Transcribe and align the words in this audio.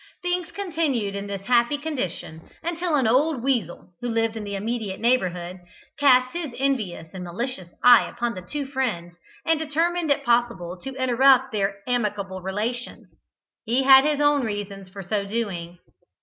Things 0.23 0.49
continued 0.51 1.15
in 1.15 1.27
this 1.27 1.43
happy 1.45 1.77
condition 1.77 2.49
until 2.63 2.95
an 2.95 3.05
old 3.05 3.43
weasel, 3.43 3.89
who 4.01 4.07
lived 4.09 4.35
in 4.35 4.43
the 4.43 4.55
immediate 4.55 4.99
neighbourhood, 4.99 5.59
cast 5.99 6.33
his 6.35 6.51
envious 6.57 7.09
and 7.13 7.23
malicious 7.23 7.69
eye 7.83 8.09
upon 8.09 8.33
the 8.33 8.41
two 8.41 8.65
friends 8.65 9.13
and 9.45 9.59
determined 9.59 10.09
it 10.09 10.25
possible 10.25 10.75
to 10.81 10.95
interrupt 10.95 11.51
their 11.51 11.83
amicable 11.85 12.41
relations. 12.41 13.09
He 13.63 13.83
had 13.83 14.03
his 14.03 14.19
own 14.19 14.43
reasons 14.43 14.89
for 14.89 15.03
so 15.03 15.23
doing. 15.23 15.77